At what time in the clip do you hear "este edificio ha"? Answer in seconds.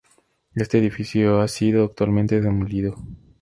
0.55-1.47